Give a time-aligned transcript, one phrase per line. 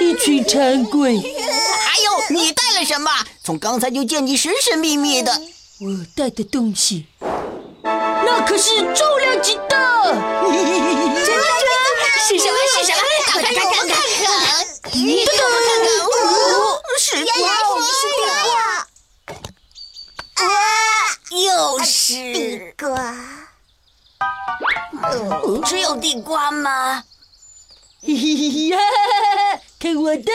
[0.00, 1.39] 一群馋鬼。
[2.32, 3.10] 你带了什么？
[3.42, 5.32] 从刚才就见你神神秘秘的。
[5.80, 7.06] 我带的东西，
[7.82, 9.70] 那可是重量级的。
[11.26, 11.42] 真的？
[12.28, 12.56] 是什么？
[12.78, 12.98] 是什么？
[13.26, 13.88] 看看看看。
[13.88, 13.98] 看！
[14.92, 15.40] 你看看。
[15.80, 15.88] 看！
[17.00, 17.32] 是呀，
[20.34, 20.46] 啊！
[21.30, 23.14] 又是地瓜。
[25.64, 27.02] 只有地瓜吗？
[28.02, 28.78] 嘿嘿呀！
[29.80, 30.30] 看我的！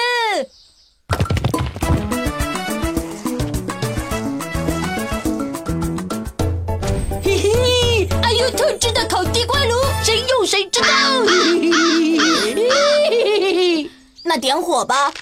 [14.36, 15.14] 那点火吧。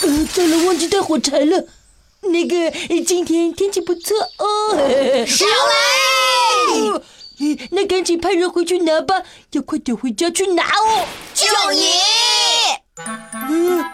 [0.00, 1.66] 呃，糟了，忘记带火柴了。
[2.22, 2.70] 那个，
[3.04, 4.74] 今天天气不错哦。
[5.26, 7.02] 少来！
[7.72, 11.04] 那赶紧派人回去拿吧，要快点回家去拿哦。
[11.34, 11.92] 就你！
[13.50, 13.84] 嗯，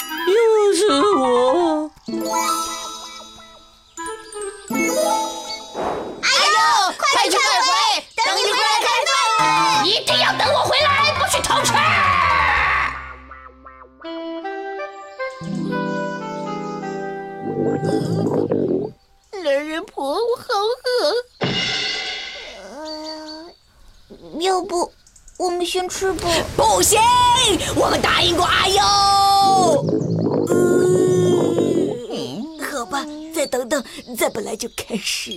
[19.45, 20.45] 男人婆，我好
[20.85, 21.15] 饿。
[24.41, 24.93] 要不，
[25.39, 26.29] 我们先吃吧。
[26.57, 26.99] 不行，
[27.77, 28.83] 我们答应过阿优。
[32.11, 33.83] 嗯，好吧，再等等，
[34.17, 35.33] 再本来就开始。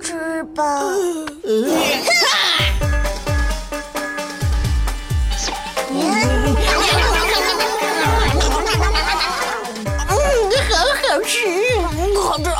[0.00, 0.80] 吃吧。
[1.44, 1.68] 嗯，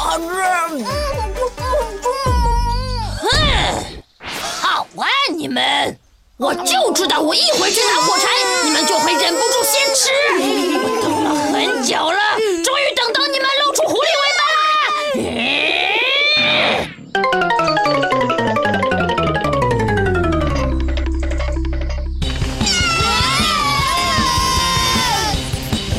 [0.01, 0.85] 好吃好吃。
[3.21, 3.29] 哼，
[4.63, 5.07] 好啊，
[5.37, 5.99] 你们！
[6.39, 8.27] 我就知道，我一回去拿火柴，
[8.65, 10.11] 你们就会忍不住先吃。
[10.73, 12.19] 我等了很久了，
[12.65, 14.43] 终于等到你们露出狐狸尾巴！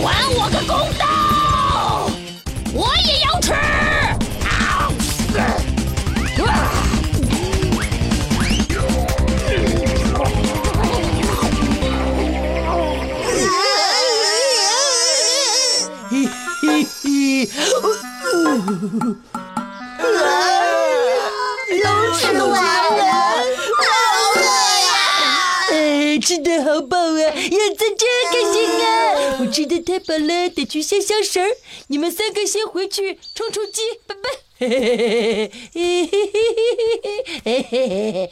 [0.04, 1.06] 还我个公道！
[21.84, 22.52] 都吃完
[22.97, 23.03] 了，
[23.78, 23.84] 好
[24.36, 24.92] 饿呀！
[25.72, 25.74] 哎，
[26.19, 28.56] 吃的好饱啊，叶子真开心
[28.86, 28.88] 啊！
[29.41, 31.47] 我吃的太饱了，得去消消食儿。
[31.88, 34.30] 你们三个先回去充充饥，拜拜。
[34.59, 34.88] 嘿嘿嘿
[35.74, 36.30] 嘿嘿
[37.44, 38.31] 嘿嘿嘿嘿。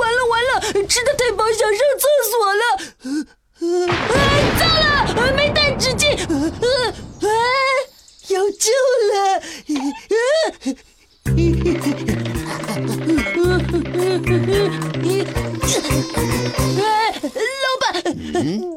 [0.00, 0.50] 完了完了，
[0.86, 2.62] 吃的太饱，想上厕所了。
[4.58, 4.86] 糟了，
[5.36, 6.02] 没带纸巾。
[6.22, 6.30] 啊，
[8.28, 8.70] 有救
[9.12, 9.14] 了！
[17.58, 18.02] 老板，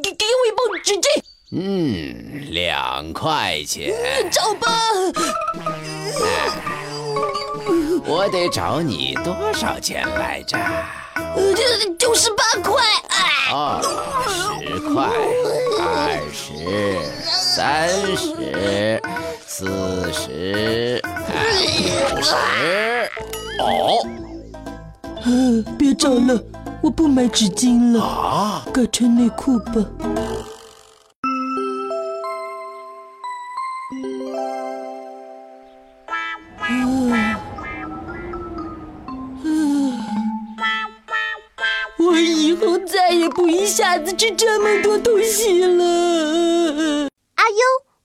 [0.04, 1.06] 给给我一包纸巾。
[1.52, 3.94] 嗯，两块钱。
[4.32, 4.68] 找吧。
[8.06, 10.58] 我得找你多少钱来着？
[11.16, 11.54] 呃，
[11.98, 12.84] 就十八块。
[13.52, 13.80] 哦，
[14.60, 15.08] 十块，
[15.80, 16.50] 二十，
[17.24, 19.02] 三十，
[19.46, 19.66] 四
[20.12, 21.02] 十，
[22.16, 22.34] 五十。
[23.60, 24.06] 哦，
[25.24, 26.42] 呃，别找了，
[26.82, 29.86] 我不买纸巾了，啊，改穿内裤吧。
[36.84, 37.31] 我
[42.62, 47.10] 我再也不一下子吃这么多东西了。
[47.36, 47.58] 阿优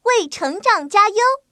[0.03, 1.46] 为成长加油。